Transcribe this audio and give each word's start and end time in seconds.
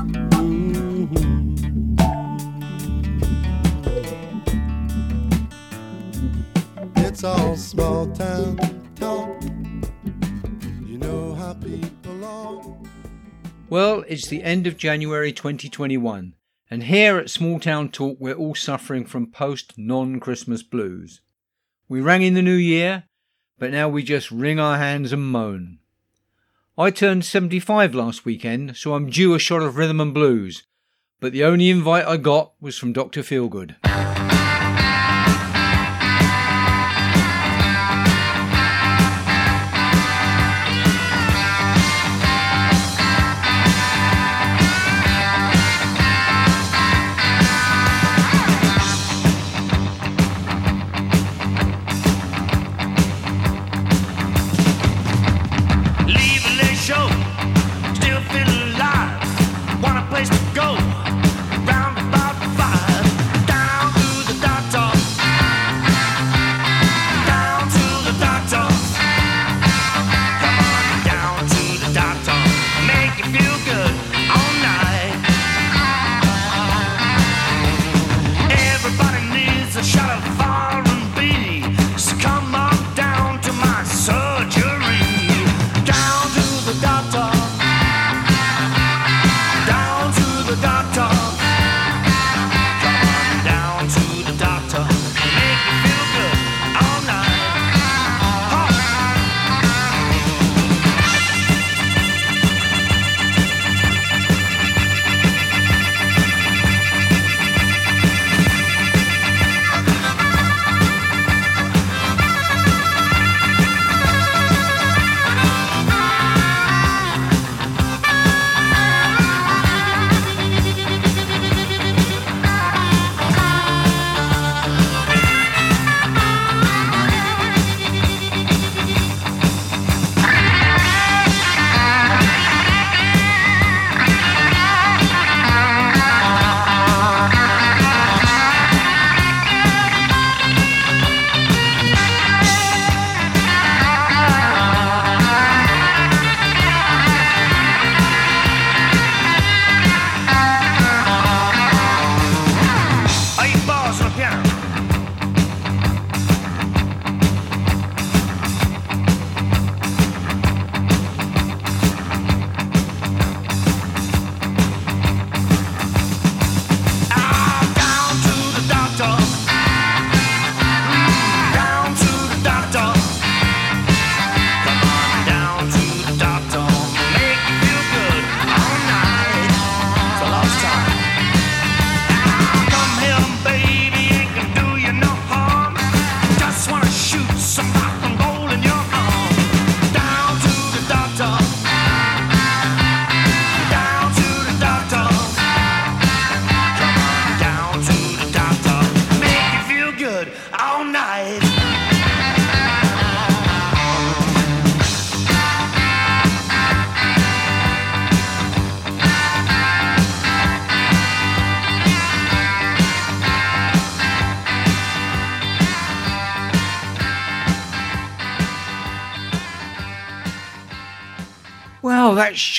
Mm-hmm. 0.00 1.50
It's 6.96 7.22
all 7.22 7.56
small 7.56 8.06
town 8.12 8.56
talk. 8.94 9.42
You 10.86 10.96
know 10.96 11.34
how 11.34 11.52
people 11.54 12.24
are. 12.24 12.62
Well, 13.68 14.04
it's 14.08 14.26
the 14.26 14.42
end 14.42 14.66
of 14.66 14.78
January 14.78 15.32
2021, 15.32 16.34
and 16.70 16.82
here 16.84 17.18
at 17.18 17.28
Small 17.28 17.60
Town 17.60 17.90
Talk, 17.90 18.16
we're 18.18 18.34
all 18.34 18.54
suffering 18.54 19.04
from 19.04 19.30
post 19.30 19.74
non 19.76 20.18
Christmas 20.18 20.62
blues. 20.62 21.20
We 21.88 22.00
rang 22.00 22.22
in 22.22 22.32
the 22.34 22.42
new 22.42 22.54
year, 22.54 23.04
but 23.58 23.70
now 23.70 23.90
we 23.90 24.02
just 24.02 24.30
wring 24.30 24.58
our 24.58 24.78
hands 24.78 25.12
and 25.12 25.30
moan. 25.30 25.80
I 26.80 26.90
turned 26.90 27.26
75 27.26 27.94
last 27.94 28.24
weekend, 28.24 28.74
so 28.74 28.94
I'm 28.94 29.10
due 29.10 29.34
a 29.34 29.38
shot 29.38 29.60
of 29.60 29.76
rhythm 29.76 30.00
and 30.00 30.14
blues, 30.14 30.62
but 31.20 31.30
the 31.30 31.44
only 31.44 31.68
invite 31.68 32.06
I 32.06 32.16
got 32.16 32.54
was 32.58 32.78
from 32.78 32.94
Dr. 32.94 33.20
Feelgood. 33.20 33.76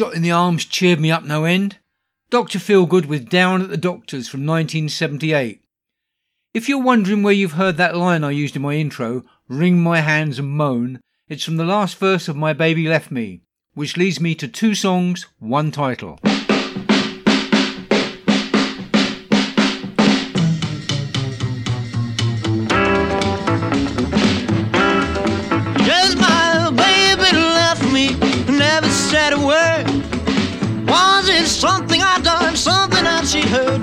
Shot 0.02 0.16
in 0.16 0.24
the 0.24 0.32
arms 0.32 0.66
cheered 0.66 1.00
me 1.00 1.12
up 1.12 1.24
no 1.24 1.46
end. 1.46 1.78
Dr. 2.32 2.58
Feelgood 2.58 3.06
with 3.06 3.30
Down 3.30 3.62
at 3.62 3.70
the 3.70 3.78
Doctor's 3.78 4.28
from 4.28 4.48
1978. 4.48 5.62
If 6.56 6.68
you're 6.68 6.82
wondering 6.82 7.22
where 7.22 7.32
you've 7.36 7.52
heard 7.52 7.78
that 7.78 7.96
line 7.96 8.24
I 8.24 8.32
used 8.32 8.56
in 8.56 8.64
my 8.64 8.74
intro, 8.74 9.22
wring 9.48 9.80
my 9.80 10.00
hands 10.00 10.40
and 10.40 10.50
moan, 10.50 11.02
it's 11.30 11.44
from 11.44 11.58
the 11.58 11.66
last 11.66 11.98
verse 11.98 12.28
of 12.28 12.36
My 12.36 12.52
Baby 12.52 12.88
Left 12.88 13.12
Me, 13.12 13.44
which 13.76 13.96
leads 13.96 14.20
me 14.20 14.34
to 14.34 14.48
two 14.48 14.74
songs, 14.74 15.28
one 15.38 15.70
title. 15.70 16.18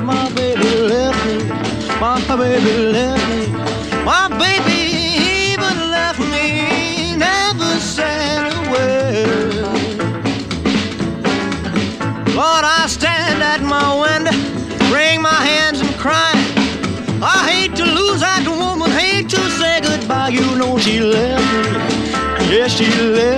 My 0.08 0.30
baby 0.30 0.70
left 0.88 1.26
me, 1.26 1.36
my 2.00 2.18
baby 2.34 2.74
left 2.94 3.28
me, 3.28 3.46
my 4.06 4.26
baby 4.42 4.78
even 5.52 5.90
left 5.90 6.18
me, 6.18 7.14
never 7.14 7.78
said 7.78 8.50
a 8.50 8.70
word. 8.72 9.66
Lord, 12.34 12.64
I 12.64 12.86
stand 12.88 13.42
at 13.42 13.60
my 13.60 13.88
window, 14.00 14.32
wring 14.90 15.20
my 15.20 15.40
hands 15.50 15.80
and 15.82 15.94
cry. 15.98 16.32
I 17.20 17.46
hate 17.50 17.76
to 17.76 17.84
lose 17.84 18.20
that 18.20 18.48
woman, 18.48 18.90
hate 18.90 19.28
to 19.28 19.50
say 19.60 19.82
goodbye. 19.82 20.30
You 20.30 20.56
know 20.56 20.78
she 20.78 21.00
left 21.00 21.44
me, 21.52 22.56
yes 22.56 22.72
she 22.78 22.88
left 23.12 23.37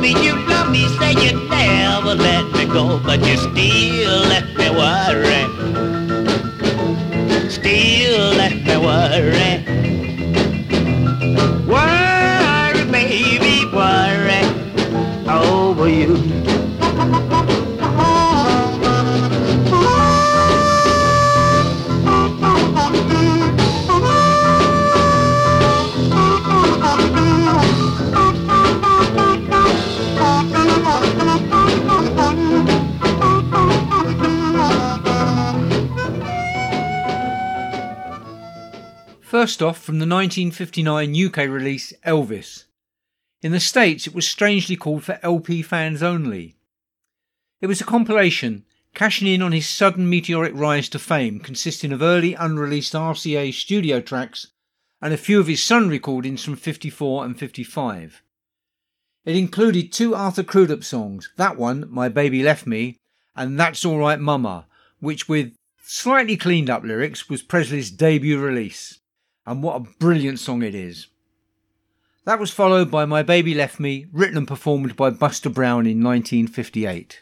me, 0.00 0.10
you 0.24 0.34
love 0.48 0.70
me, 0.70 0.88
say 0.98 1.12
you 1.12 1.48
never 1.48 2.14
let 2.14 2.44
me 2.52 2.66
go, 2.66 2.98
but 2.98 3.24
you 3.26 3.36
still 3.36 3.75
off 39.62 39.82
from 39.82 39.98
the 39.98 40.06
1959 40.06 41.26
UK 41.26 41.36
release 41.48 41.92
Elvis. 42.04 42.64
In 43.42 43.52
the 43.52 43.60
States, 43.60 44.06
it 44.06 44.14
was 44.14 44.26
strangely 44.26 44.76
called 44.76 45.04
for 45.04 45.18
LP 45.22 45.62
fans 45.62 46.02
only. 46.02 46.56
It 47.60 47.66
was 47.66 47.80
a 47.80 47.84
compilation 47.84 48.64
cashing 48.94 49.28
in 49.28 49.42
on 49.42 49.52
his 49.52 49.68
sudden 49.68 50.08
meteoric 50.08 50.52
rise 50.54 50.88
to 50.88 50.98
fame, 50.98 51.38
consisting 51.38 51.92
of 51.92 52.00
early 52.00 52.34
unreleased 52.34 52.94
RCA 52.94 53.52
studio 53.52 54.00
tracks 54.00 54.48
and 55.02 55.12
a 55.12 55.18
few 55.18 55.38
of 55.38 55.46
his 55.46 55.62
Sun 55.62 55.90
recordings 55.90 56.42
from 56.42 56.56
54 56.56 57.26
and 57.26 57.38
55. 57.38 58.22
It 59.26 59.36
included 59.36 59.92
two 59.92 60.14
Arthur 60.14 60.42
Crudup 60.42 60.82
songs, 60.82 61.30
that 61.36 61.58
one, 61.58 61.84
My 61.90 62.08
Baby 62.08 62.42
Left 62.42 62.66
Me, 62.66 62.98
and 63.34 63.60
That's 63.60 63.84
Alright 63.84 64.20
Mama, 64.20 64.66
which 65.00 65.28
with 65.28 65.54
slightly 65.82 66.36
cleaned 66.36 66.70
up 66.70 66.82
lyrics 66.82 67.28
was 67.28 67.42
Presley's 67.42 67.90
debut 67.90 68.38
release 68.38 68.95
and 69.46 69.62
what 69.62 69.76
a 69.76 69.88
brilliant 69.98 70.40
song 70.40 70.62
it 70.62 70.74
is. 70.74 71.06
That 72.24 72.40
was 72.40 72.50
followed 72.50 72.90
by 72.90 73.04
My 73.04 73.22
Baby 73.22 73.54
Left 73.54 73.78
Me, 73.78 74.06
written 74.12 74.36
and 74.36 74.48
performed 74.48 74.96
by 74.96 75.10
Buster 75.10 75.48
Brown 75.48 75.86
in 75.86 76.02
1958. 76.02 77.20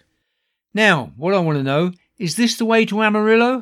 Now, 0.72 1.12
what 1.16 1.34
I 1.34 1.38
want 1.38 1.58
to 1.58 1.62
know 1.62 1.92
is 2.18 2.36
this 2.36 2.56
the 2.56 2.64
way 2.64 2.86
to 2.86 3.02
Amarillo? 3.02 3.60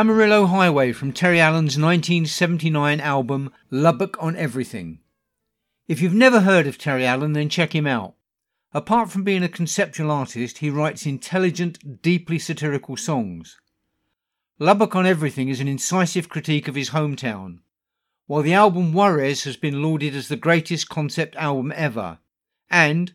Amarillo 0.00 0.46
Highway 0.46 0.92
from 0.92 1.12
Terry 1.12 1.38
Allen's 1.40 1.76
1979 1.76 3.00
album 3.00 3.52
Lubbock 3.70 4.16
on 4.18 4.34
Everything. 4.34 5.00
If 5.88 6.00
you've 6.00 6.14
never 6.14 6.40
heard 6.40 6.66
of 6.66 6.78
Terry 6.78 7.04
Allen, 7.04 7.34
then 7.34 7.50
check 7.50 7.74
him 7.74 7.86
out. 7.86 8.14
Apart 8.72 9.10
from 9.10 9.24
being 9.24 9.42
a 9.42 9.48
conceptual 9.50 10.10
artist, 10.10 10.56
he 10.56 10.70
writes 10.70 11.04
intelligent, 11.04 12.00
deeply 12.00 12.38
satirical 12.38 12.96
songs. 12.96 13.58
Lubbock 14.58 14.96
on 14.96 15.04
Everything 15.04 15.50
is 15.50 15.60
an 15.60 15.68
incisive 15.68 16.30
critique 16.30 16.66
of 16.66 16.76
his 16.76 16.90
hometown, 16.90 17.58
while 18.26 18.40
the 18.40 18.54
album 18.54 18.94
Juarez 18.94 19.44
has 19.44 19.58
been 19.58 19.82
lauded 19.82 20.16
as 20.16 20.28
the 20.28 20.36
greatest 20.36 20.88
concept 20.88 21.36
album 21.36 21.74
ever. 21.76 22.20
And, 22.70 23.12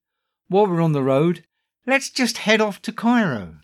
while 0.50 0.68
we're 0.68 0.82
on 0.82 0.92
the 0.92 1.02
road, 1.02 1.46
let's 1.88 2.12
just 2.12 2.38
head 2.38 2.62
off 2.62 2.80
to 2.84 2.92
Cairo. 2.92 3.56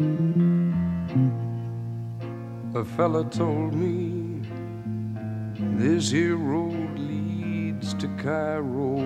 A 0.00 0.04
fella 2.96 3.24
told 3.24 3.74
me 3.74 4.46
this 5.76 6.12
here 6.12 6.36
road 6.36 6.96
leads 6.96 7.94
to 7.94 8.06
Cairo. 8.22 8.98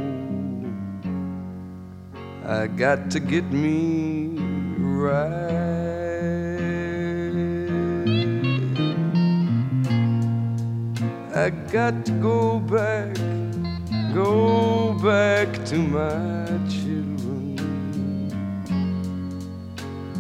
I 2.45 2.67
got 2.67 3.11
to 3.13 3.21
get 3.21 3.51
me 3.51 4.37
right. 4.79 5.63
I 11.35 11.49
got 11.73 12.05
to 12.05 12.13
go 12.21 12.59
back, 12.59 13.17
go 14.13 14.93
back 15.03 15.65
to 15.67 15.79
my 15.79 16.47
children. 16.69 16.92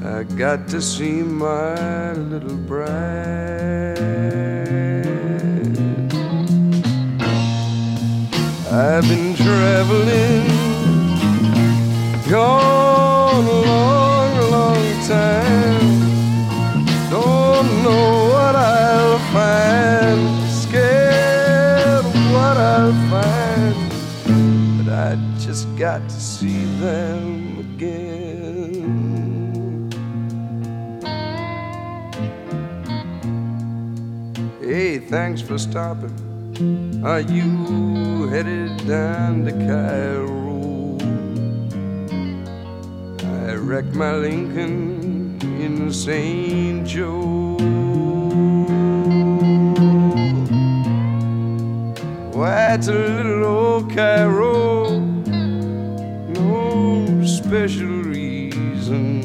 I 0.04 0.24
got 0.24 0.66
to 0.68 0.82
see 0.82 1.22
my 1.22 2.12
little 2.14 2.56
bride. 2.56 2.90
I've 8.68 9.08
been 9.08 9.36
traveling, 9.36 10.48
gone 12.28 13.44
a 13.44 13.60
long, 13.70 14.50
long 14.50 15.06
time. 15.06 16.00
Don't 17.08 17.82
know 17.84 18.28
what 18.32 18.56
I'll 18.56 19.18
find, 19.32 20.50
scared 20.50 22.04
of 22.04 22.32
what 22.32 22.56
I'll 22.56 22.92
find, 23.08 24.84
but 24.84 24.92
I 24.92 25.16
just 25.38 25.68
got 25.76 26.02
to 26.08 26.20
see 26.20 26.64
them 26.80 27.41
thanks 35.12 35.42
for 35.42 35.58
stopping. 35.58 37.04
Are 37.04 37.20
you 37.20 38.28
headed 38.28 38.74
down 38.88 39.44
to 39.44 39.52
Cairo? 39.52 40.96
I 43.46 43.52
wrecked 43.56 43.94
my 43.94 44.14
Lincoln 44.14 45.38
in 45.42 45.92
St. 45.92 46.86
Joe. 46.86 47.58
Why, 52.32 52.72
it's 52.72 52.88
a 52.88 52.94
little 52.94 53.44
old 53.44 53.92
Cairo. 53.92 54.98
No 56.40 57.22
special 57.26 58.02
reason. 58.16 59.20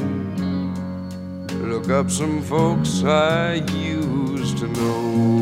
Look 1.66 1.88
up 1.88 2.10
some 2.10 2.42
folks 2.42 3.02
I 3.02 3.54
used 3.72 4.58
to 4.58 4.68
know. 4.68 5.37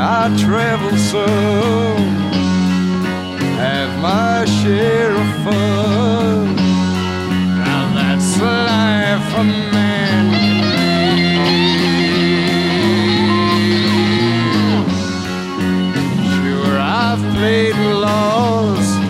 I 0.00 0.30
travel 0.38 0.96
some, 0.96 2.06
have 3.58 3.92
my 4.00 4.44
share 4.44 5.10
of 5.10 5.28
fun. 5.44 6.54
Now 7.58 7.82
that's 7.96 8.30
the 8.38 8.44
life 8.44 9.34
a 9.34 9.44
man 9.74 10.24
can 10.34 10.58
live. 10.62 11.08
Sure, 16.32 16.78
I've 16.78 17.22
played 17.34 17.76
lost, 18.06 19.00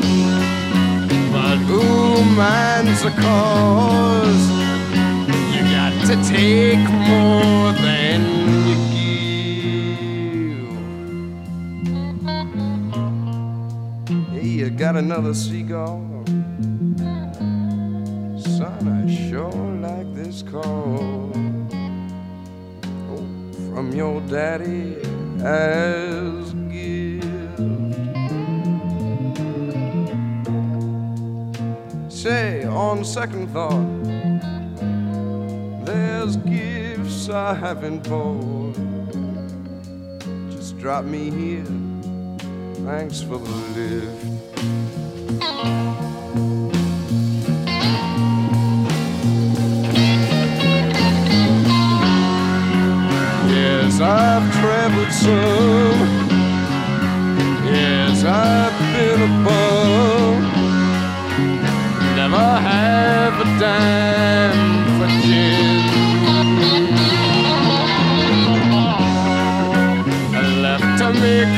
but 1.33 1.59
who 1.69 1.83
minds 2.35 3.01
the 3.03 3.11
cause? 3.11 3.48
Another 15.11 15.33
cigar? 15.33 15.99
Son, 18.57 18.83
I 18.87 19.09
sure 19.09 19.51
like 19.81 20.15
this 20.15 20.43
call. 20.43 21.33
Oh, 23.11 23.25
from 23.73 23.91
your 23.95 24.21
daddy 24.29 24.97
as 25.43 26.53
gift. 26.69 27.25
Say, 32.13 32.67
on 32.67 33.03
second 33.03 33.49
thought, 33.49 34.05
there's 35.87 36.37
gifts 36.37 37.31
I 37.31 37.55
haven't 37.55 38.07
bought. 38.07 38.77
Just 40.51 40.77
drop 40.77 41.07
me 41.07 41.31
here. 41.31 41.65
Thanks 42.85 43.23
for 43.23 43.39
the 43.39 43.55
lift. 43.75 44.38
Yes, 53.99 54.07
I've 54.07 54.53
traveled 54.61 55.13
some. 55.13 56.09
Yes, 57.67 58.23
I've 58.23 58.79
been 58.95 59.23
a 59.23 59.31
bum. 59.45 60.39
Never 62.15 62.49
had 62.67 63.33
dime 63.59 64.85
for 64.99 65.09
gin. 65.27 65.83
I 70.33 70.43
left 70.63 70.91
to 71.01 71.09
make 71.21 71.58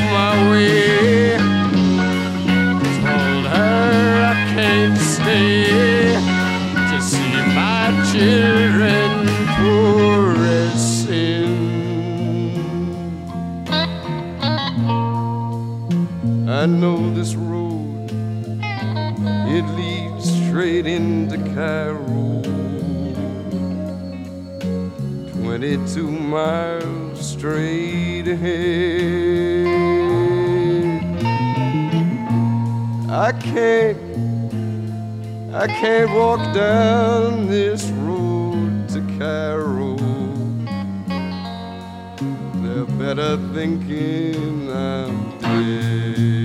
I 16.61 16.67
know 16.67 17.11
this 17.15 17.33
road, 17.33 18.11
it 18.11 19.65
leads 19.75 20.31
straight 20.45 20.85
into 20.85 21.37
Cairo. 21.55 22.43
22 25.41 26.07
miles 26.07 27.31
straight 27.31 28.27
ahead. 28.27 29.65
I 33.09 33.31
can't, 33.31 33.97
I 35.55 35.65
can't 35.65 36.11
walk 36.11 36.53
down 36.53 37.47
this 37.47 37.85
road 38.05 38.87
to 38.89 39.01
Cairo. 39.17 39.95
They're 42.61 42.85
better 42.99 43.37
thinking 43.51 44.71
I'm 44.71 45.39
dead. 45.39 46.40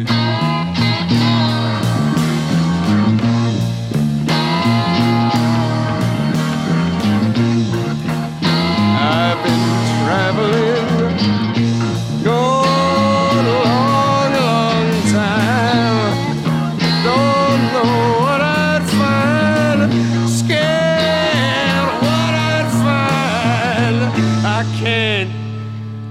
I 24.58 24.64
can't, 24.78 25.30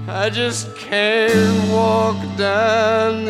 I 0.08 0.30
just 0.30 0.76
can't 0.76 1.70
walk 1.70 2.16
down 2.36 3.25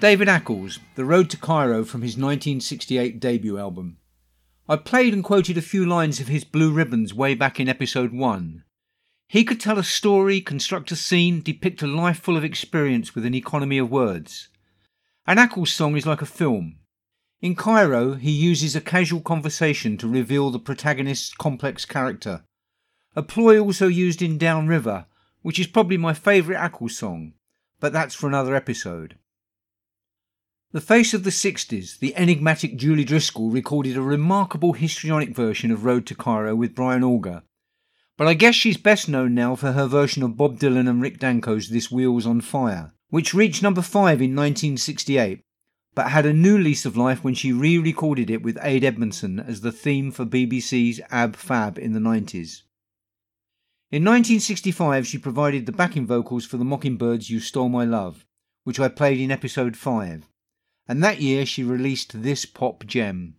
David 0.00 0.28
Ackles, 0.28 0.78
The 0.94 1.04
Road 1.04 1.28
to 1.28 1.36
Cairo 1.36 1.84
from 1.84 2.00
his 2.00 2.16
1968 2.16 3.20
debut 3.20 3.58
album. 3.58 3.98
I 4.66 4.76
played 4.76 5.12
and 5.12 5.22
quoted 5.22 5.58
a 5.58 5.62
few 5.62 5.84
lines 5.84 6.20
of 6.20 6.28
his 6.28 6.42
Blue 6.42 6.72
Ribbons 6.72 7.12
way 7.12 7.34
back 7.34 7.60
in 7.60 7.68
episode 7.68 8.10
1. 8.10 8.64
He 9.28 9.44
could 9.44 9.60
tell 9.60 9.78
a 9.78 9.84
story, 9.84 10.40
construct 10.40 10.90
a 10.90 10.96
scene, 10.96 11.42
depict 11.42 11.82
a 11.82 11.86
life 11.86 12.18
full 12.18 12.38
of 12.38 12.44
experience 12.44 13.14
with 13.14 13.26
an 13.26 13.34
economy 13.34 13.76
of 13.76 13.90
words. 13.90 14.48
An 15.26 15.36
Ackles 15.36 15.68
song 15.68 15.98
is 15.98 16.06
like 16.06 16.22
a 16.22 16.26
film. 16.26 16.78
In 17.42 17.54
Cairo, 17.54 18.14
he 18.14 18.30
uses 18.30 18.74
a 18.74 18.80
casual 18.80 19.20
conversation 19.20 19.98
to 19.98 20.08
reveal 20.08 20.50
the 20.50 20.58
protagonist's 20.58 21.34
complex 21.34 21.84
character. 21.84 22.42
A 23.14 23.22
ploy 23.22 23.60
also 23.60 23.86
used 23.86 24.22
in 24.22 24.38
Downriver, 24.38 25.04
which 25.42 25.58
is 25.58 25.66
probably 25.66 25.98
my 25.98 26.14
favourite 26.14 26.58
Ackles 26.58 26.92
song, 26.92 27.34
but 27.80 27.92
that's 27.92 28.14
for 28.14 28.28
another 28.28 28.54
episode. 28.54 29.16
The 30.72 30.80
Face 30.80 31.14
of 31.14 31.24
the 31.24 31.30
60s, 31.30 31.98
the 31.98 32.14
enigmatic 32.14 32.76
Julie 32.76 33.02
Driscoll 33.02 33.50
recorded 33.50 33.96
a 33.96 34.02
remarkable 34.02 34.74
histrionic 34.74 35.30
version 35.30 35.72
of 35.72 35.84
Road 35.84 36.06
to 36.06 36.14
Cairo 36.14 36.54
with 36.54 36.76
Brian 36.76 37.02
Auger. 37.02 37.42
But 38.16 38.28
I 38.28 38.34
guess 38.34 38.54
she's 38.54 38.76
best 38.76 39.08
known 39.08 39.34
now 39.34 39.56
for 39.56 39.72
her 39.72 39.88
version 39.88 40.22
of 40.22 40.36
Bob 40.36 40.60
Dylan 40.60 40.88
and 40.88 41.02
Rick 41.02 41.18
Danko's 41.18 41.70
This 41.70 41.90
Wheel's 41.90 42.24
on 42.24 42.40
Fire, 42.40 42.92
which 43.08 43.34
reached 43.34 43.64
number 43.64 43.82
5 43.82 44.22
in 44.22 44.36
1968, 44.36 45.42
but 45.96 46.10
had 46.10 46.24
a 46.24 46.32
new 46.32 46.56
lease 46.56 46.86
of 46.86 46.96
life 46.96 47.24
when 47.24 47.34
she 47.34 47.52
re 47.52 47.76
recorded 47.76 48.30
it 48.30 48.44
with 48.44 48.56
Ade 48.62 48.84
Edmondson 48.84 49.40
as 49.40 49.62
the 49.62 49.72
theme 49.72 50.12
for 50.12 50.24
BBC's 50.24 51.00
Ab 51.10 51.34
Fab 51.34 51.78
in 51.78 51.94
the 51.94 51.98
90s. 51.98 52.62
In 53.90 54.04
1965, 54.04 55.04
she 55.04 55.18
provided 55.18 55.66
the 55.66 55.72
backing 55.72 56.06
vocals 56.06 56.46
for 56.46 56.58
the 56.58 56.64
Mockingbirds' 56.64 57.28
You 57.28 57.40
Stole 57.40 57.68
My 57.68 57.84
Love, 57.84 58.24
which 58.62 58.78
I 58.78 58.86
played 58.86 59.18
in 59.18 59.32
episode 59.32 59.76
5 59.76 60.28
and 60.90 61.04
that 61.04 61.20
year 61.20 61.46
she 61.46 61.62
released 61.62 62.20
this 62.20 62.44
pop 62.44 62.84
gem. 62.84 63.36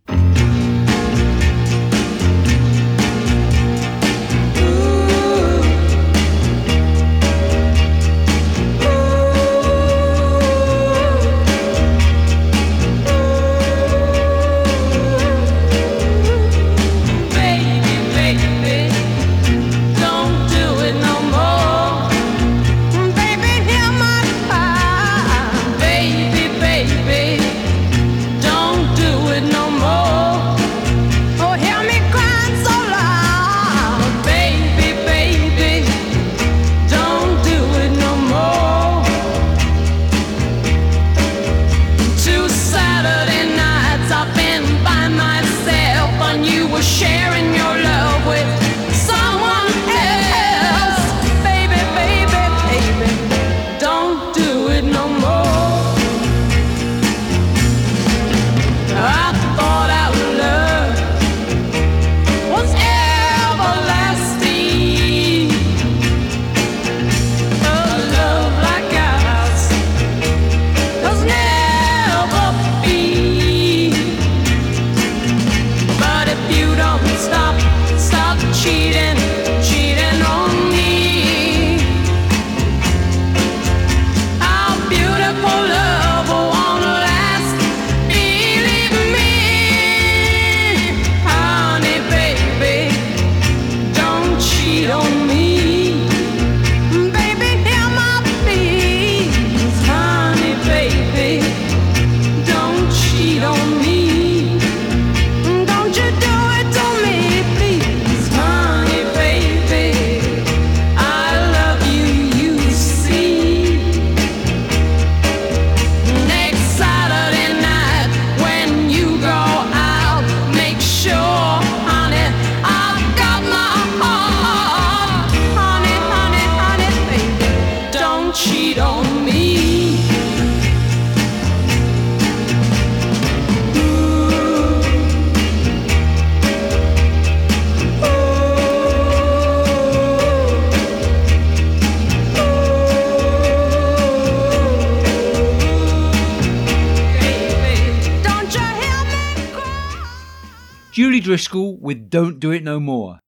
With 151.82 152.10
Don't 152.10 152.38
Do 152.38 152.52
It 152.52 152.62
No 152.62 152.78
More. 152.78 153.18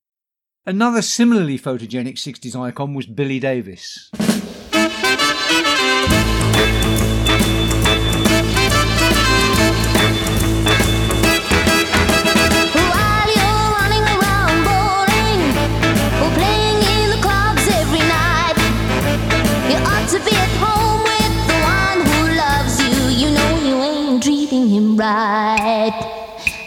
Another 0.65 1.03
similarly 1.03 1.59
photogenic 1.59 2.15
60s 2.15 2.55
icon 2.55 2.95
was 2.95 3.05
Billie 3.05 3.41
Davis. 3.41 4.13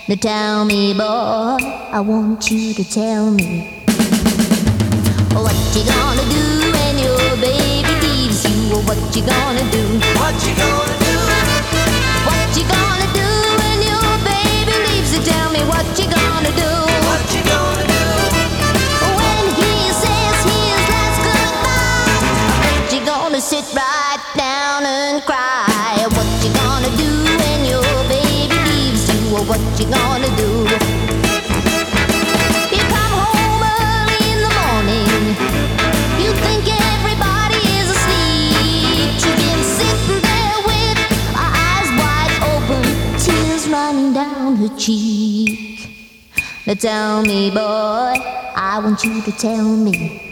Now 0.10 0.15
tell 0.15 0.63
me, 0.63 0.93
boy, 0.93 1.04
I 1.91 2.00
want 2.00 2.50
you 2.50 2.74
to 2.74 2.84
tell 2.89 3.30
me 3.30 3.67
what 5.36 5.54
you 5.76 5.84
gonna 5.84 6.24
do 6.32 6.72
when 6.72 6.98
your 6.98 7.36
baby 7.43 7.91
leaves 8.08 8.48
you, 8.48 8.72
or 8.72 8.82
what 8.88 8.96
you 9.13 9.22
gonna 9.28 9.70
do. 9.70 9.84
What 10.15 10.32
you 10.48 10.56
gonna 10.56 10.96
do? 11.04 11.15
What 12.24 12.48
you 12.56 12.63
gonna 12.72 13.08
do 13.20 13.28
when 13.60 13.84
your 13.84 14.12
baby 14.24 14.80
leaves 14.88 15.12
you? 15.12 15.20
Tell 15.28 15.52
me 15.52 15.60
what 15.67 15.84
you 16.00 16.08
gonna 16.08 16.56
do. 16.56 16.72
What 17.04 17.28
you 17.36 17.43
gonna 17.43 17.84
do? 17.84 18.08
When 19.12 19.43
he 19.60 19.91
says 19.91 20.39
his 20.48 20.88
last 20.88 21.20
goodbye, 21.28 22.56
what 22.63 22.93
you 22.93 23.04
gonna 23.04 23.41
sit 23.41 23.67
right 23.76 24.07
gonna 29.89 30.32
do? 30.36 30.52
You 32.76 32.82
come 32.95 33.13
home 33.23 33.62
early 33.80 34.21
in 34.34 34.39
the 34.45 34.54
morning. 34.62 35.10
You 36.23 36.32
think 36.45 36.63
everybody 36.67 37.62
is 37.80 37.88
asleep. 37.95 39.15
You've 39.23 39.39
been 39.43 39.63
sitting 39.78 40.21
there 40.21 40.60
with 40.69 40.97
our 41.41 41.52
eyes 41.69 41.89
wide 42.00 42.34
open, 42.52 42.84
tears 43.19 43.67
running 43.69 44.13
down 44.13 44.56
her 44.58 44.71
cheek. 44.78 45.89
Now 46.65 46.73
tell 46.73 47.21
me, 47.23 47.50
boy, 47.50 47.62
I 48.56 48.80
want 48.84 49.04
you 49.04 49.21
to 49.21 49.32
tell 49.32 49.63
me. 49.63 50.27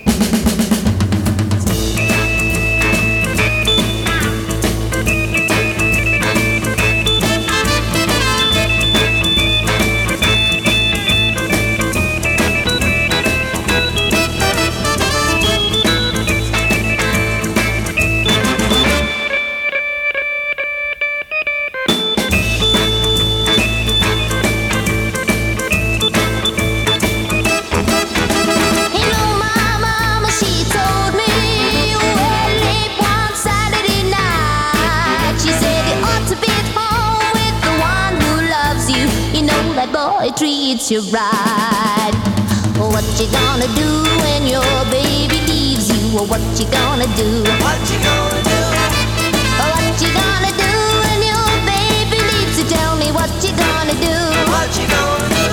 Treats 40.86 40.92
you 40.92 41.12
right. 41.12 42.12
Well, 42.78 42.92
what 42.92 43.06
you 43.20 43.28
gonna 43.32 43.68
do 43.76 44.04
when 44.22 44.48
your 44.48 44.86
baby 44.92 45.40
leaves 45.48 45.90
you? 45.90 46.18
Or 46.18 46.26
what 46.26 46.42
you 46.60 46.66
gonna 46.70 47.08
do? 47.16 47.44
What 47.62 47.80
you 47.90 48.00
gonna 48.04 48.44
do? 48.44 48.60
What 49.62 50.02
you 50.02 50.10
gonna 50.14 50.52
do 50.52 50.74
when 51.02 51.20
your 51.24 51.50
baby 51.66 52.20
leaves 52.22 52.58
you? 52.60 52.66
Tell 52.66 52.98
me 52.98 53.12
what 53.12 53.32
you 53.44 53.52
gonna 53.56 53.94
do. 53.94 54.16
What 54.52 54.70
you 54.78 54.86
gonna 54.88 55.30
do? 55.30 55.48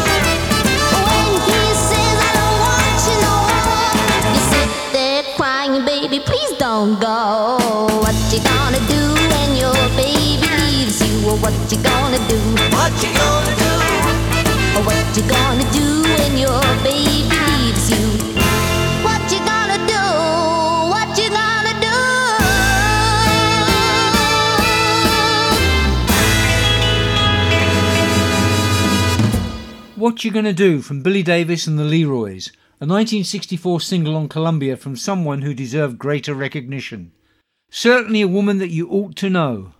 When 1.06 1.28
he 1.46 1.60
says 1.88 2.16
I 2.18 2.32
don't 2.38 2.58
want 2.66 2.98
you 3.08 3.16
no 3.26 3.36
more, 3.56 4.34
you 4.34 4.40
sit 4.52 4.70
there 4.92 5.22
crying, 5.36 5.84
baby, 5.84 6.18
please 6.20 6.52
don't 6.58 7.00
go. 7.00 7.88
What 8.02 8.16
you 8.32 8.40
gonna 8.42 8.80
do 8.88 9.02
when 9.32 9.56
your 9.56 9.76
baby 9.96 10.48
leaves 10.66 11.00
you? 11.00 11.28
Or 11.28 11.36
what 11.38 11.54
you 11.70 11.78
gonna 11.82 12.18
do? 12.28 12.38
What 12.76 12.92
you 13.02 13.12
gonna 13.14 13.56
do? 13.56 13.61
You 15.14 15.28
gonna 15.28 15.70
do 15.72 16.02
when 16.02 16.38
your 16.38 16.62
baby 16.82 17.28
leaves 17.28 17.90
you? 17.90 18.06
What 19.04 19.30
you 19.30 19.40
gonna 19.44 19.76
do? 19.86 20.02
What 20.88 21.18
you 21.18 21.28
gonna 21.28 21.80
do? 21.82 21.98
What 30.00 30.24
You 30.24 30.30
Gonna 30.30 30.54
Do 30.54 30.80
from 30.80 31.02
Billie 31.02 31.22
Davis 31.22 31.66
and 31.66 31.78
the 31.78 31.84
Leroys, 31.84 32.48
a 32.80 32.86
1964 32.86 33.82
single 33.82 34.16
on 34.16 34.30
Columbia 34.30 34.78
from 34.78 34.96
someone 34.96 35.42
who 35.42 35.52
deserved 35.52 35.98
greater 35.98 36.32
recognition. 36.34 37.12
Certainly 37.70 38.22
a 38.22 38.28
woman 38.28 38.56
that 38.58 38.70
you 38.70 38.88
ought 38.88 39.14
to 39.16 39.28
know. 39.28 39.74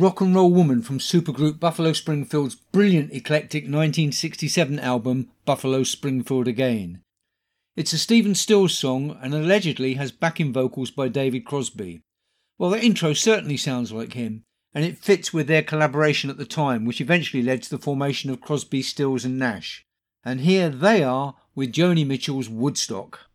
Rock 0.00 0.22
and 0.22 0.34
Roll 0.34 0.50
Woman 0.50 0.80
from 0.80 0.98
supergroup 0.98 1.60
Buffalo 1.60 1.92
Springfield's 1.92 2.54
brilliant 2.54 3.12
eclectic 3.12 3.64
1967 3.64 4.78
album 4.78 5.28
Buffalo 5.44 5.82
Springfield 5.82 6.48
Again. 6.48 7.02
It's 7.76 7.92
a 7.92 7.98
Stephen 7.98 8.34
Stills 8.34 8.72
song 8.72 9.18
and 9.20 9.34
allegedly 9.34 9.94
has 9.94 10.10
backing 10.10 10.54
vocals 10.54 10.90
by 10.90 11.08
David 11.08 11.44
Crosby. 11.44 12.00
Well, 12.56 12.70
the 12.70 12.82
intro 12.82 13.12
certainly 13.12 13.58
sounds 13.58 13.92
like 13.92 14.14
him, 14.14 14.44
and 14.72 14.86
it 14.86 14.96
fits 14.96 15.34
with 15.34 15.48
their 15.48 15.62
collaboration 15.62 16.30
at 16.30 16.38
the 16.38 16.46
time, 16.46 16.86
which 16.86 17.02
eventually 17.02 17.42
led 17.42 17.62
to 17.64 17.70
the 17.70 17.78
formation 17.78 18.30
of 18.30 18.40
Crosby, 18.40 18.80
Stills, 18.80 19.26
and 19.26 19.38
Nash. 19.38 19.84
And 20.24 20.40
here 20.40 20.70
they 20.70 21.02
are 21.02 21.34
with 21.54 21.74
Joni 21.74 22.06
Mitchell's 22.06 22.48
Woodstock. 22.48 23.28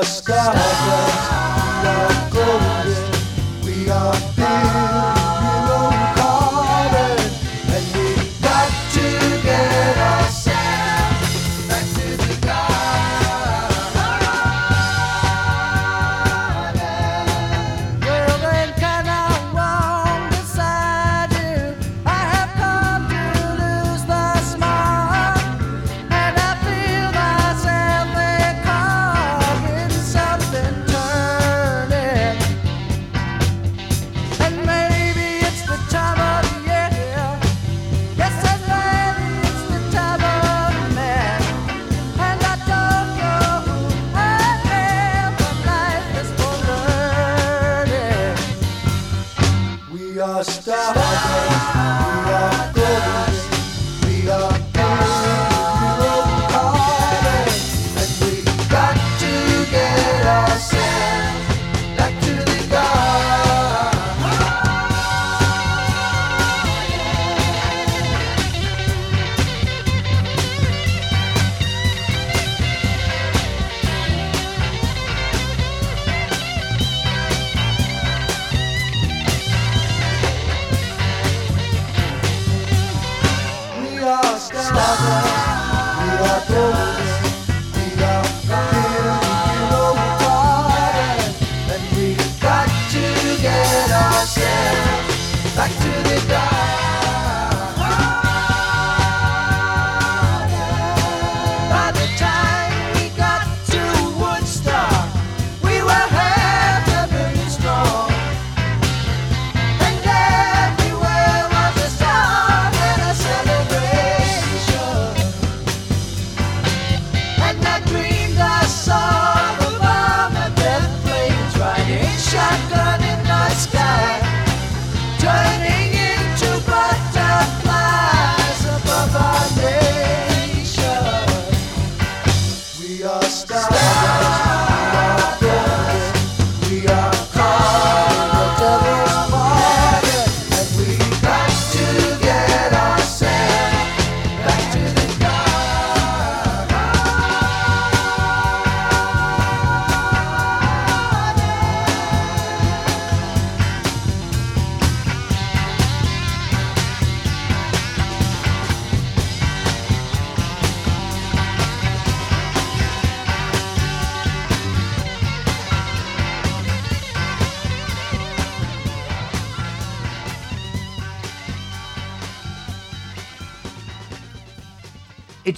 We 0.00 0.06
are 0.06 0.08
stardust, 0.08 0.70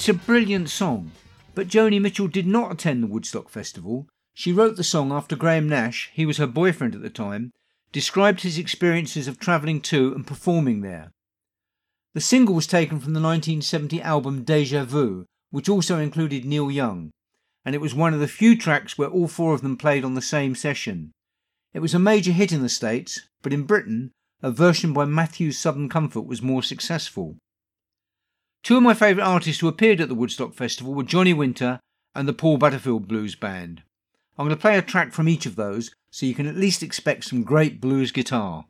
It's 0.02 0.08
a 0.08 0.14
brilliant 0.14 0.68
song, 0.68 1.12
but 1.54 1.68
Joni 1.68 2.00
Mitchell 2.00 2.26
did 2.26 2.44
not 2.44 2.72
attend 2.72 3.04
the 3.04 3.06
Woodstock 3.06 3.48
Festival. 3.48 4.08
She 4.34 4.52
wrote 4.52 4.74
the 4.74 4.82
song 4.82 5.12
after 5.12 5.36
Graham 5.36 5.68
Nash, 5.68 6.10
he 6.12 6.26
was 6.26 6.38
her 6.38 6.48
boyfriend 6.48 6.96
at 6.96 7.02
the 7.02 7.08
time, 7.08 7.52
described 7.92 8.40
his 8.40 8.58
experiences 8.58 9.28
of 9.28 9.38
travelling 9.38 9.80
to 9.82 10.12
and 10.12 10.26
performing 10.26 10.80
there. 10.80 11.12
The 12.14 12.20
single 12.20 12.56
was 12.56 12.66
taken 12.66 12.98
from 12.98 13.12
the 13.12 13.20
1970 13.20 14.02
album 14.02 14.42
Deja 14.42 14.82
Vu, 14.82 15.24
which 15.52 15.68
also 15.68 16.00
included 16.00 16.44
Neil 16.44 16.68
Young, 16.68 17.12
and 17.64 17.76
it 17.76 17.80
was 17.80 17.94
one 17.94 18.12
of 18.12 18.18
the 18.18 18.26
few 18.26 18.58
tracks 18.58 18.98
where 18.98 19.08
all 19.08 19.28
four 19.28 19.54
of 19.54 19.62
them 19.62 19.76
played 19.76 20.04
on 20.04 20.14
the 20.14 20.20
same 20.20 20.56
session. 20.56 21.12
It 21.74 21.78
was 21.78 21.94
a 21.94 22.00
major 22.00 22.32
hit 22.32 22.50
in 22.50 22.62
the 22.62 22.68
States, 22.68 23.20
but 23.40 23.52
in 23.52 23.62
Britain, 23.62 24.10
a 24.42 24.50
version 24.50 24.92
by 24.92 25.04
Matthews 25.04 25.58
Southern 25.58 25.88
Comfort 25.88 26.22
was 26.22 26.42
more 26.42 26.64
successful. 26.64 27.36
Two 28.62 28.76
of 28.76 28.82
my 28.84 28.94
favourite 28.94 29.26
artists 29.26 29.60
who 29.60 29.66
appeared 29.66 30.00
at 30.00 30.08
the 30.08 30.14
Woodstock 30.14 30.54
Festival 30.54 30.94
were 30.94 31.02
Johnny 31.02 31.34
Winter 31.34 31.80
and 32.14 32.28
the 32.28 32.32
Paul 32.32 32.58
Butterfield 32.58 33.08
Blues 33.08 33.34
Band. 33.34 33.82
I'm 34.38 34.46
going 34.46 34.56
to 34.56 34.60
play 34.60 34.78
a 34.78 34.82
track 34.82 35.12
from 35.12 35.28
each 35.28 35.46
of 35.46 35.56
those 35.56 35.92
so 36.12 36.26
you 36.26 36.34
can 36.34 36.46
at 36.46 36.54
least 36.54 36.80
expect 36.80 37.24
some 37.24 37.42
great 37.42 37.80
blues 37.80 38.12
guitar. 38.12 38.66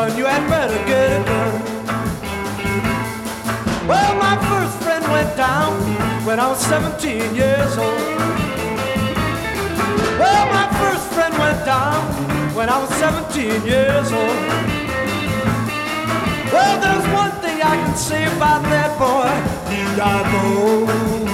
Son, 0.00 0.18
you 0.18 0.24
had 0.24 0.48
better 0.48 0.80
get 0.86 1.06
it 1.16 1.24
done. 1.26 1.54
Well, 3.88 4.12
my 4.26 4.36
first 4.50 4.76
friend 4.84 5.04
went 5.14 5.36
down 5.36 5.72
when 6.26 6.38
I 6.40 6.46
was 6.48 6.60
17 6.66 7.34
years 7.34 7.72
old. 7.76 8.02
Well, 10.22 10.44
my 10.58 10.66
first 10.80 11.06
friend 11.14 11.34
went 11.44 11.64
down 11.64 12.00
when 12.56 12.68
I 12.68 12.78
was 12.82 12.90
17 12.96 13.66
years 13.72 14.08
old. 14.20 14.40
Well, 16.54 16.76
there's 16.84 17.06
one 17.22 17.32
thing 17.42 17.58
I 17.72 17.74
can 17.82 17.96
say 17.96 18.24
about 18.36 18.62
that 18.74 18.90
boy. 19.04 19.30
He 19.72 19.80
got 19.96 20.22
gold. 20.32 21.29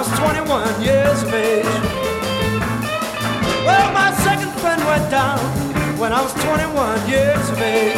Was 0.00 0.18
21 0.18 0.80
years 0.80 1.22
of 1.24 1.34
age. 1.34 1.64
Well, 3.66 3.92
my 3.92 4.10
second 4.24 4.50
friend 4.52 4.82
went 4.86 5.10
down 5.10 5.38
when 5.98 6.10
I 6.10 6.22
was 6.22 6.32
21 6.42 7.06
years 7.06 7.50
of 7.50 7.60
age. 7.60 7.94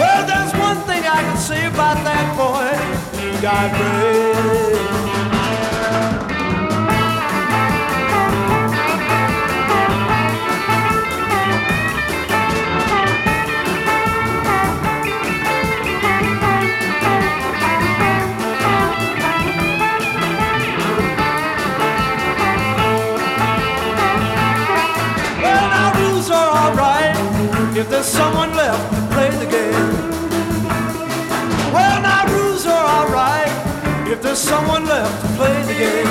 Well, 0.00 0.26
there's 0.26 0.52
one 0.58 0.78
thing 0.88 1.04
I 1.06 1.22
can 1.22 1.36
say 1.36 1.66
about 1.66 2.02
that 2.02 2.26
boy. 2.36 2.74
He 3.20 3.40
got 3.40 3.70
brave. 3.78 5.11
Someone 28.02 28.52
left 28.56 28.94
to 28.94 29.14
play 29.14 29.30
the 29.30 29.46
game. 29.46 30.10
Well, 31.72 32.02
now 32.02 32.26
rules 32.34 32.66
are 32.66 33.06
alright 33.06 33.48
if 34.10 34.20
there's 34.20 34.38
someone 34.38 34.86
left 34.86 35.22
to 35.22 35.28
play 35.36 35.62
the 35.62 35.74
game. 35.74 36.08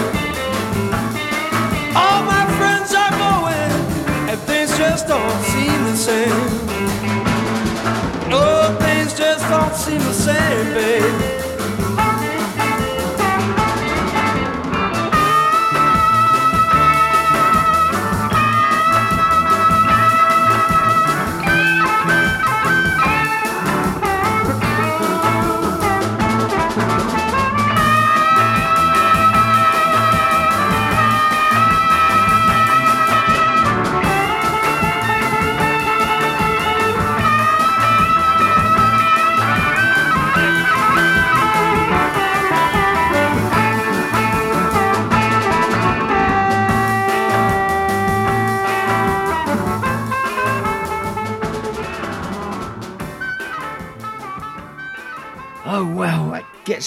All 1.94 2.24
my 2.24 2.46
friends 2.58 2.94
are 2.94 3.12
going, 3.12 3.72
and 4.30 4.39
things 4.42 4.78
just 4.78 5.08
don't 5.08 5.42
seem 5.44 5.84
the 5.84 5.98
same. 5.98 6.32
Oh, 8.34 8.78
things 8.80 9.18
just 9.18 9.48
don't 9.50 9.76
seem 9.76 10.00
the 10.00 10.14
same, 10.14 10.74
babe. 10.74 11.31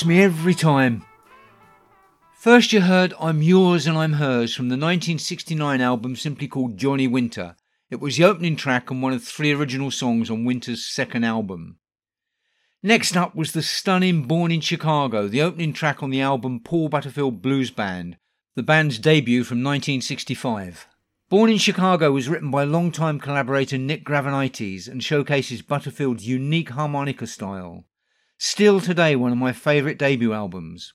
Me 0.05 0.23
every 0.23 0.55
time. 0.55 1.05
First, 2.35 2.73
you 2.73 2.83
heard 2.83 3.15
I'm 3.19 3.43
Yours 3.43 3.87
and 3.87 3.97
I'm 3.97 4.15
Hers 4.15 4.55
from 4.55 4.69
the 4.69 4.75
1969 4.75 5.81
album 5.81 6.17
simply 6.17 6.47
called 6.47 6.77
Johnny 6.77 7.09
Winter. 7.09 7.57
It 7.91 8.01
was 8.01 8.17
the 8.17 8.25
opening 8.25 8.57
track 8.57 8.91
and 8.91 9.03
one 9.03 9.13
of 9.13 9.25
three 9.25 9.53
original 9.53 9.91
songs 9.91 10.31
on 10.31 10.45
Winter's 10.45 10.85
second 10.85 11.25
album. 11.25 11.79
Next 12.83 13.17
up 13.17 13.35
was 13.35 13.53
the 13.53 13.63
stunning 13.63 14.25
Born 14.25 14.53
in 14.53 14.61
Chicago, 14.61 15.27
the 15.27 15.41
opening 15.41 15.73
track 15.73 16.03
on 16.03 16.11
the 16.11 16.21
album 16.21 16.61
Paul 16.61 16.89
Butterfield 16.89 17.41
Blues 17.41 17.71
Band, 17.71 18.19
the 18.57 18.63
band's 18.63 18.99
debut 18.99 19.43
from 19.43 19.59
1965. 19.59 20.87
Born 21.31 21.51
in 21.51 21.59
Chicago 21.59 22.13
was 22.13 22.29
written 22.29 22.51
by 22.51 22.65
longtime 22.65 23.21
collaborator 23.21 23.79
Nick 23.79 24.05
Gravenites 24.05 24.87
and 24.87 25.03
showcases 25.03 25.63
Butterfield's 25.63 26.27
unique 26.27 26.71
harmonica 26.71 27.27
style. 27.27 27.87
Still 28.47 28.79
today, 28.79 29.17
one 29.17 29.33
of 29.33 29.39
my 29.39 29.53
favourite 29.53 29.97
debut 29.97 30.35
albums. 30.35 30.93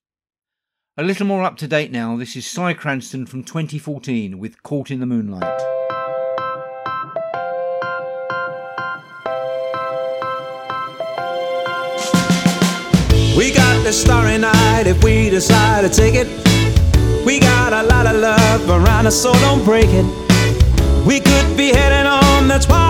A 0.97 1.01
little 1.01 1.25
more 1.25 1.43
up 1.43 1.57
to 1.57 1.67
date 1.67 1.91
now, 1.91 2.15
this 2.15 2.35
is 2.35 2.45
Si 2.45 2.61
Cranstoun 2.61 3.27
from 3.27 3.43
2014 3.43 4.37
with 4.37 4.61
Caught 4.61 4.91
in 4.91 4.99
the 4.99 5.07
Moonlight. 5.07 5.41
We 13.35 13.51
got 13.51 13.83
this 13.83 13.99
starry 13.99 14.37
night 14.37 14.83
if 14.85 15.03
we 15.03 15.31
decide 15.31 15.81
to 15.81 15.89
take 15.89 16.13
it. 16.13 16.27
We 17.25 17.39
got 17.39 17.73
a 17.73 17.81
lot 17.81 18.05
of 18.05 18.15
love 18.17 18.69
around 18.69 19.07
us, 19.07 19.19
so 19.19 19.33
don't 19.33 19.65
break 19.65 19.89
it. 19.89 20.05
We 21.03 21.19
could 21.19 21.57
be 21.57 21.69
heading 21.69 22.05
on 22.05 22.47
the 22.47 22.59
twilight 22.59 22.88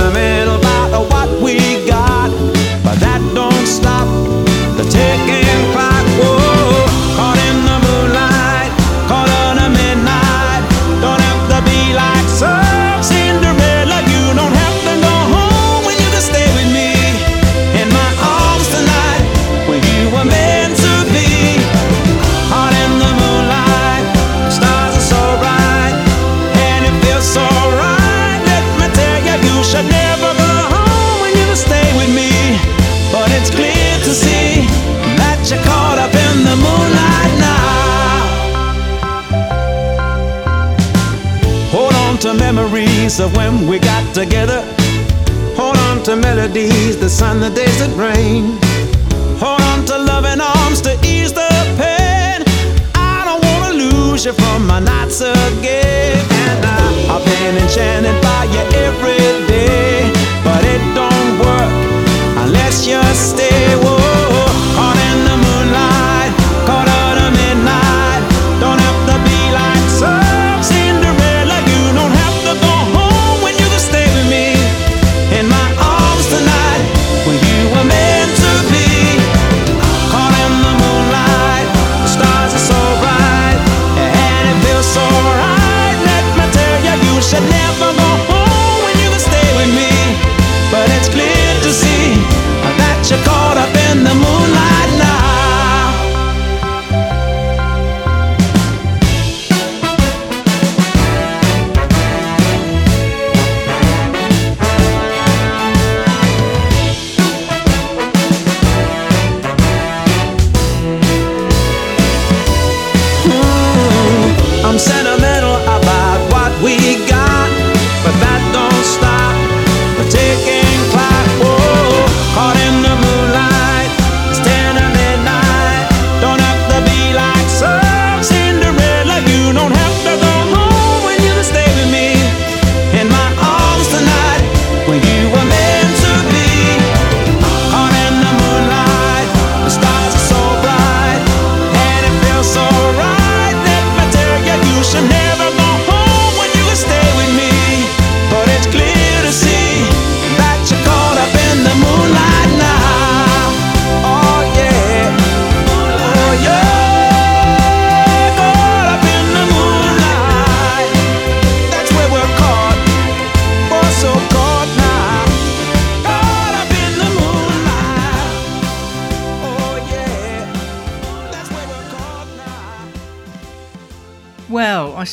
I'm 0.00 0.21
memories 43.02 43.20
of 43.20 43.36
when 43.36 43.66
we 43.66 43.78
got 43.78 44.14
together. 44.14 44.62
Hold 45.56 45.76
on 45.88 46.02
to 46.04 46.14
melodies, 46.14 46.96
the 46.98 47.08
sun, 47.08 47.40
the 47.40 47.50
days 47.50 47.78
that 47.78 47.92
rain. 47.96 48.58
Hold 49.40 49.60
on 49.72 49.84
to 49.86 49.98
loving 49.98 50.40
arms 50.40 50.80
to 50.82 50.92
ease 51.04 51.32
the 51.32 51.50
pain. 51.78 52.42
I 52.94 53.24
don't 53.26 53.42
wanna 53.44 53.74
lose 53.74 54.24
you 54.24 54.32
from 54.32 54.66
my 54.66 54.78
nights 54.78 55.20
again. 55.20 56.18
And 56.46 56.64
I, 56.64 57.16
I've 57.16 57.24
been 57.24 57.56
enchanted 57.62 58.22
by 58.22 58.44
you 58.54 58.62
every 58.86 59.11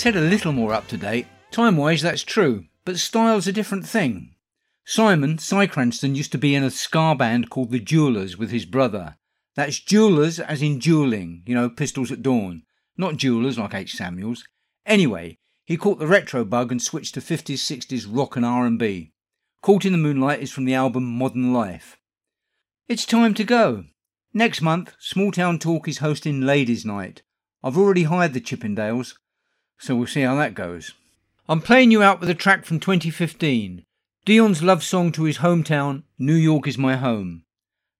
said 0.09 0.23
a 0.23 0.27
little 0.27 0.51
more 0.51 0.73
up 0.73 0.87
to 0.87 0.97
date. 0.97 1.27
Time 1.51 1.77
wise, 1.77 2.01
that's 2.01 2.23
true, 2.23 2.65
but 2.83 2.97
style's 2.97 3.45
a 3.45 3.53
different 3.53 3.85
thing. 3.85 4.33
Simon, 4.83 5.37
Si 5.37 5.67
Cranstoun, 5.67 6.15
used 6.15 6.31
to 6.31 6.39
be 6.39 6.55
in 6.55 6.63
a 6.63 6.71
ska 6.71 7.13
band 7.13 7.51
called 7.51 7.69
the 7.69 7.79
Dualers 7.79 8.35
with 8.35 8.49
his 8.49 8.65
brother. 8.65 9.17
That's 9.55 9.79
dualers 9.79 10.39
as 10.39 10.63
in 10.63 10.79
dueling, 10.79 11.43
you 11.45 11.53
know, 11.53 11.69
pistols 11.69 12.11
at 12.11 12.23
dawn. 12.23 12.63
Not 12.97 13.17
jewelers 13.17 13.59
like 13.59 13.75
H. 13.75 13.93
Samuels. 13.93 14.47
Anyway, 14.83 15.37
he 15.63 15.77
caught 15.77 15.99
the 15.99 16.07
retro 16.07 16.43
bug 16.43 16.71
and 16.71 16.81
switched 16.81 17.13
to 17.13 17.21
50s, 17.21 17.59
60s 17.59 18.07
rock 18.09 18.35
and 18.35 18.43
R&B. 18.43 19.11
Caught 19.61 19.85
in 19.85 19.91
the 19.91 19.99
Moonlight 19.99 20.41
is 20.41 20.51
from 20.51 20.65
the 20.65 20.73
album 20.73 21.05
Modern 21.05 21.53
Life. 21.53 21.97
It's 22.87 23.05
time 23.05 23.35
to 23.35 23.43
go. 23.43 23.83
Next 24.33 24.59
month, 24.59 24.95
Small 24.97 25.31
Town 25.31 25.59
Talk 25.59 25.87
is 25.87 25.99
hosting 25.99 26.41
Ladies' 26.41 26.83
Night. 26.83 27.21
I've 27.63 27.77
already 27.77 28.03
hired 28.03 28.33
the 28.33 28.41
Chippendales, 28.41 29.13
so 29.79 29.95
we'll 29.95 30.07
see 30.07 30.21
how 30.21 30.35
that 30.35 30.53
goes. 30.53 30.93
I'm 31.47 31.61
playing 31.61 31.89
you 31.89 32.03
out 32.03 32.19
with 32.19 32.29
a 32.29 32.35
track 32.35 32.65
from 32.65 32.79
2015, 32.79 33.83
Dion's 34.25 34.61
love 34.61 34.83
song 34.83 35.11
to 35.13 35.23
his 35.23 35.39
hometown, 35.39 36.03
New 36.19 36.35
York 36.35 36.67
is 36.67 36.77
my 36.77 36.97
home. 36.97 37.45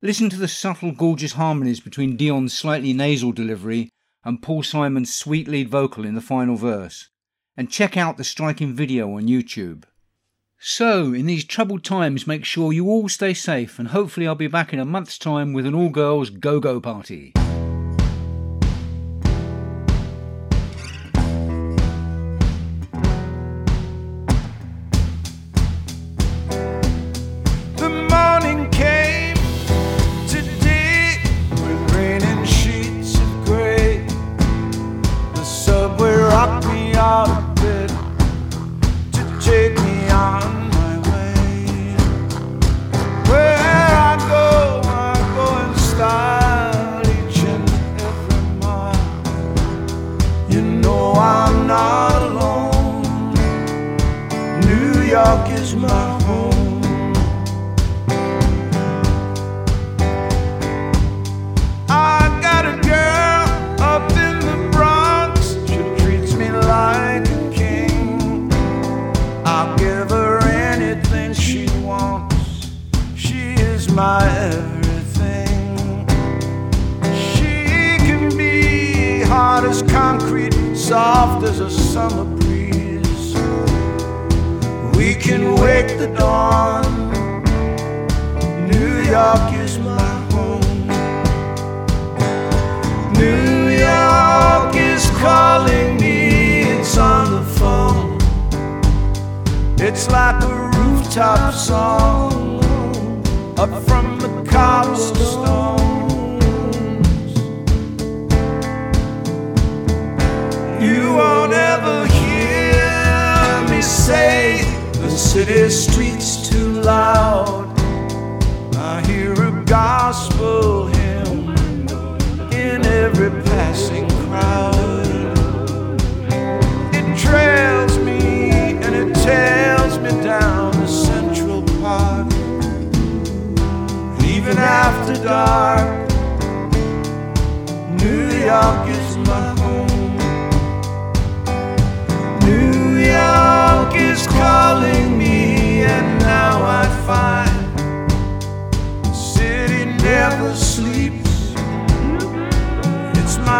Listen 0.01 0.29
to 0.29 0.37
the 0.37 0.47
subtle, 0.47 0.91
gorgeous 0.91 1.33
harmonies 1.33 1.79
between 1.79 2.17
Dion's 2.17 2.53
slightly 2.53 2.93
nasal 2.93 3.31
delivery 3.31 3.89
and 4.23 4.41
Paul 4.41 4.61
Simon's 4.61 5.13
sweet 5.13 5.47
lead 5.47 5.69
vocal 5.69 6.05
in 6.05 6.13
the 6.13 6.21
final 6.21 6.55
verse. 6.55 7.09
And 7.57 7.71
check 7.71 7.97
out 7.97 8.17
the 8.17 8.23
striking 8.23 8.75
video 8.75 9.11
on 9.13 9.23
YouTube. 9.23 9.85
So, 10.59 11.13
in 11.13 11.25
these 11.25 11.45
troubled 11.45 11.83
times, 11.83 12.27
make 12.27 12.45
sure 12.45 12.73
you 12.73 12.87
all 12.89 13.09
stay 13.09 13.33
safe, 13.33 13.79
and 13.79 13.87
hopefully, 13.87 14.27
I'll 14.27 14.35
be 14.35 14.47
back 14.47 14.71
in 14.73 14.79
a 14.79 14.85
month's 14.85 15.17
time 15.17 15.53
with 15.53 15.65
an 15.65 15.73
all 15.73 15.89
girls 15.89 16.29
go 16.29 16.59
go 16.59 16.79
party. 16.79 17.33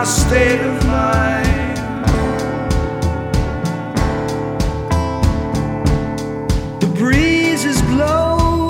State 0.06 0.62
of 0.62 0.86
mind. 0.88 1.78
The 6.80 6.88
breezes 6.98 7.82
blow 7.82 8.70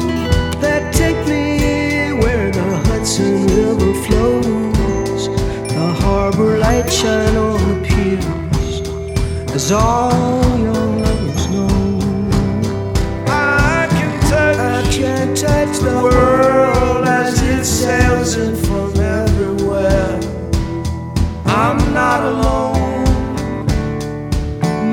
that 0.60 0.94
take 0.94 1.18
me 1.28 2.14
where 2.22 2.52
the 2.52 2.78
Hudson 2.88 3.46
River 3.48 3.94
flows. 4.06 5.28
The 5.74 5.94
harbor 6.02 6.58
lights 6.58 6.96
shine 7.00 7.36
on 7.36 7.60
the 7.70 7.88
piers, 7.88 9.54
as 9.54 9.72
all 9.72 10.39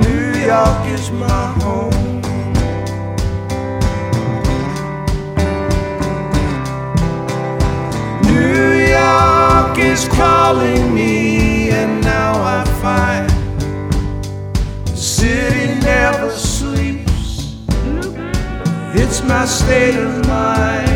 New 0.04 0.32
York 0.40 0.86
is 0.86 1.10
my 1.10 1.46
home. 1.60 2.22
New 8.22 8.72
York 8.98 9.78
is 9.78 10.08
calling 10.08 10.94
me, 10.94 11.70
and 11.70 12.02
now 12.02 12.32
I 12.42 12.64
find 12.80 13.28
the 14.86 14.96
city 14.96 15.78
never 15.80 16.30
sleeps. 16.30 17.54
It's 18.94 19.22
my 19.22 19.44
state 19.44 19.96
of 19.96 20.26
mind. 20.26 20.95